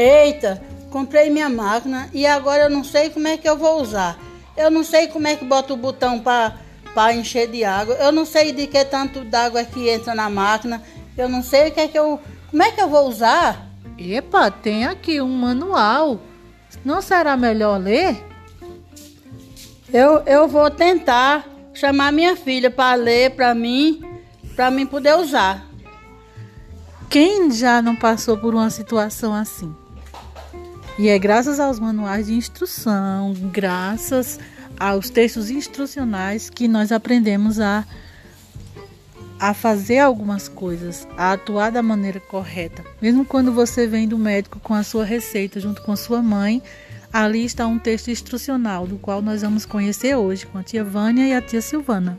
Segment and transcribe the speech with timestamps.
[0.00, 4.18] Eita, comprei minha máquina e agora eu não sei como é que eu vou usar.
[4.56, 7.94] Eu não sei como é que bota o botão para encher de água.
[7.96, 10.82] Eu não sei de que tanto d'água é que entra na máquina.
[11.18, 12.18] Eu não sei o que é que eu.
[12.50, 13.68] Como é que eu vou usar?
[13.98, 16.18] Epa, tem aqui um manual.
[16.82, 18.24] Não será melhor ler?
[19.92, 24.00] Eu, eu vou tentar chamar minha filha para ler para mim,
[24.56, 25.68] para mim poder usar.
[27.10, 29.74] Quem já não passou por uma situação assim?
[30.98, 34.38] E é graças aos manuais de instrução, graças
[34.78, 37.84] aos textos instrucionais que nós aprendemos a,
[39.38, 42.84] a fazer algumas coisas, a atuar da maneira correta.
[43.00, 46.62] Mesmo quando você vem do médico com a sua receita junto com a sua mãe,
[47.12, 51.26] ali está um texto instrucional do qual nós vamos conhecer hoje com a tia Vânia
[51.26, 52.18] e a tia Silvana.